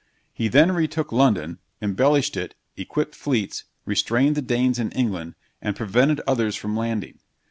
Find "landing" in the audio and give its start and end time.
6.75-7.19